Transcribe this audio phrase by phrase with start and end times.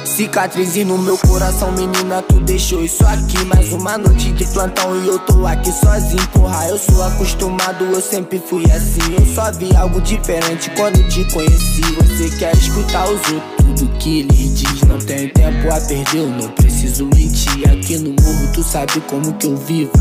[0.05, 3.45] Cicatriz no meu coração, menina, tu deixou isso aqui.
[3.47, 8.01] Mais uma noite de plantão e eu tô aqui sozinho Porra, eu sou acostumado, eu
[8.01, 9.15] sempre fui assim.
[9.19, 11.81] Eu só vi algo diferente quando te conheci.
[11.81, 14.83] Você quer escutar os outros tudo que ele diz.
[14.83, 17.69] Não tenho tempo a perder, eu não preciso mentir.
[17.71, 19.93] Aqui no morro tu sabe como que eu vivo.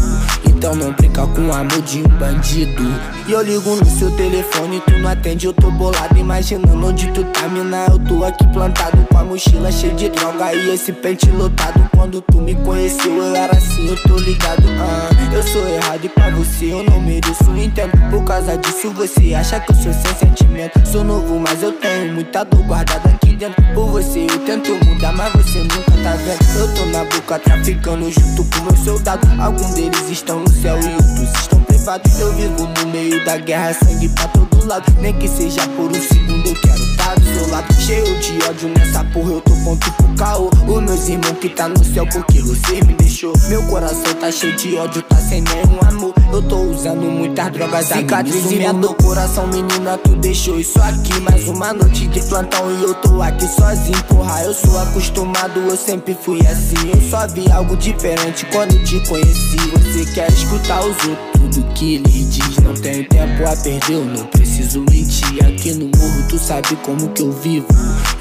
[0.45, 2.83] Então não brinca com o amor de um bandido.
[3.27, 6.17] E eu ligo no seu telefone, tu não atende Eu tô bolado.
[6.17, 8.97] Imaginando onde tu tá, mina Eu tô aqui plantado.
[9.09, 11.87] Com a mochila cheia de droga E esse pente lotado.
[11.95, 14.63] Quando tu me conheceu eu era assim, eu tô ligado.
[14.79, 17.49] Ah, Eu sou errado e pra você eu não mereço.
[17.55, 20.79] Entendo por causa disso você acha que eu sou sem sentimento.
[20.85, 25.31] Sou novo mas eu tenho muita dor guardada dentro por você eu tento mudar, mas
[25.31, 26.59] você nunca tá vendo.
[26.59, 29.29] Eu tô na boca traficando junto com meus soldados.
[29.39, 32.19] Alguns deles estão no céu e outros estão privados.
[32.19, 34.93] Eu vivo no meio da guerra, sangue pra todo lado.
[34.99, 37.73] Nem que seja por um segundo eu quero estar do seu lado.
[37.75, 40.49] Cheio de ódio nessa porra, eu tô ponto pro caô.
[40.67, 43.33] Os meus irmãos que tá no céu porque você me deixou.
[43.47, 45.98] Meu coração tá cheio de ódio, tá sem nenhum amor
[46.39, 51.19] Eu tô usando muitas drogas, cicatriz e dor Coração menina, tu deixou isso aqui.
[51.19, 55.75] Mais uma noite de plantão e eu tô aqui sozinho Porra, eu sou acostumado, eu
[55.75, 56.91] sempre fui assim.
[56.93, 59.57] Eu só vi algo diferente quando te conheci.
[59.73, 62.57] Você quer escutar os outros tudo que ele diz.
[62.57, 65.45] Não tenho tempo a perder, eu não preciso mentir.
[65.45, 67.67] Aqui no morro tu sabe como que eu vivo.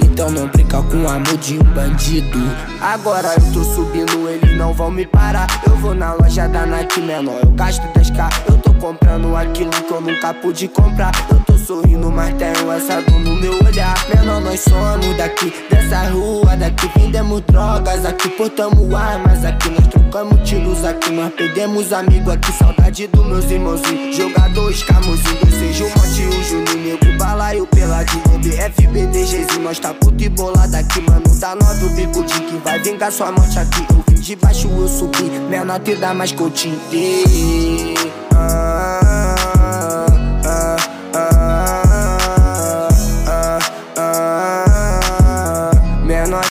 [0.01, 2.39] Então não brinca com o amor de um bandido.
[2.81, 5.47] Agora eu tô subindo, eles não vão me parar.
[5.67, 9.93] Eu vou na loja da Nike menor, eu gasto 10k Eu tô comprando aquilo que
[9.93, 11.13] eu nunca pude comprar.
[11.31, 13.95] Eu sorrindo, mas tenho essa dor no meu olhar.
[14.09, 16.89] Menor, nós somos daqui, dessa rua daqui.
[16.97, 19.69] Vendemos drogas aqui, portamos armas aqui.
[19.69, 22.53] Nós trocamos tiros aqui, nós perdemos amigos aqui.
[22.53, 28.87] Saudade dos meus irmãozinhos, jogadores camozinhos Seja o Monte, o Juninho, nego, balaio, peladinho BF,
[28.87, 32.79] BDGzinho, nós tá puto e bolado aqui Mano, dá nove o bico de que vai
[32.79, 33.85] vingar sua morte aqui.
[33.91, 36.79] Eu vim de baixo, eu subi, menor te dá mais coaching